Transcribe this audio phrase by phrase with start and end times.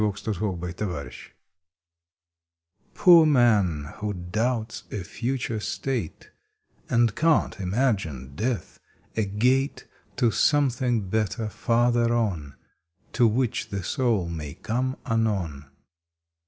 [0.03, 1.11] August Twentieth IDLE
[3.03, 6.31] "DOOR man, who doubts a future state,
[6.89, 8.79] And can t imagine Death
[9.15, 9.85] a gate
[10.17, 12.55] To something better farther on
[13.13, 15.69] To which the soul may come anon!